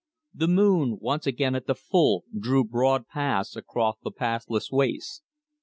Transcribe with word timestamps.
The 0.33 0.47
moon, 0.47 0.97
once 0.99 1.27
again 1.27 1.53
at 1.53 1.67
the 1.67 1.75
full, 1.75 2.25
drew 2.35 2.63
broad 2.63 3.07
paths 3.07 3.55
across 3.55 3.97
the 4.01 4.09
pathless 4.09 4.71
waste. 4.71 5.21